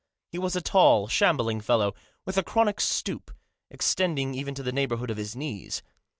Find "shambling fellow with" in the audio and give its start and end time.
1.07-2.35